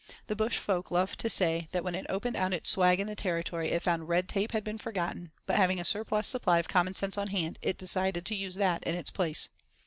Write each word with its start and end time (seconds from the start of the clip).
The 0.25 0.35
bush 0.35 0.57
folk 0.57 0.89
love 0.89 1.15
to 1.17 1.29
say 1.29 1.67
that 1.73 1.83
when 1.83 1.93
it 1.93 2.07
opened 2.09 2.35
out 2.35 2.55
its 2.55 2.71
swag 2.71 2.99
in 2.99 3.05
the 3.05 3.15
Territory 3.15 3.67
it 3.67 3.83
found 3.83 4.09
red 4.09 4.27
tape 4.27 4.51
had 4.51 4.63
been 4.63 4.79
forgotten, 4.79 5.31
but 5.45 5.57
having 5.57 5.79
a 5.79 5.85
surplus 5.85 6.25
supply 6.25 6.57
of 6.57 6.67
common 6.67 6.95
sense 6.95 7.19
on 7.19 7.27
hand, 7.27 7.59
it 7.61 7.77
decided 7.77 8.25
to 8.25 8.35
use 8.35 8.55
that 8.55 8.81
in 8.83 8.95
its 8.95 9.11
place. 9.11 9.49